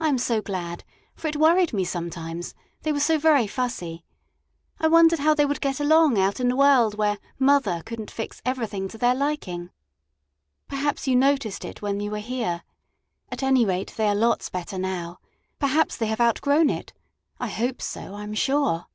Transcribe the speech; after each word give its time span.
I 0.00 0.08
am 0.08 0.16
so 0.16 0.40
glad, 0.40 0.82
for 1.14 1.28
it 1.28 1.36
worried 1.36 1.74
me 1.74 1.84
sometimes 1.84 2.54
they 2.84 2.90
were 2.90 2.98
so 3.00 3.18
very 3.18 3.46
fussy. 3.46 4.02
I 4.80 4.88
wondered 4.88 5.18
how 5.18 5.34
they 5.34 5.44
would 5.44 5.60
get 5.60 5.78
along 5.78 6.18
out 6.18 6.40
in 6.40 6.48
the 6.48 6.56
world 6.56 6.94
where 6.94 7.18
"mother" 7.38 7.82
could 7.84 8.00
n't 8.00 8.10
fix 8.10 8.40
everything 8.46 8.88
to 8.88 8.96
their 8.96 9.14
liking. 9.14 9.68
Perhaps 10.68 11.06
you 11.06 11.16
noticed 11.16 11.66
it 11.66 11.82
when 11.82 12.00
you 12.00 12.10
were 12.10 12.18
here. 12.18 12.62
At 13.30 13.42
any 13.42 13.66
rate, 13.66 13.92
they 13.98 14.08
are 14.08 14.14
lots 14.14 14.48
better 14.48 14.78
now. 14.78 15.18
Perhaps 15.58 15.98
they 15.98 16.06
have 16.06 16.18
out 16.22 16.40
grown 16.40 16.70
it. 16.70 16.94
I 17.38 17.48
hope 17.48 17.82
so, 17.82 18.14
I'm 18.14 18.32
sure. 18.32 18.86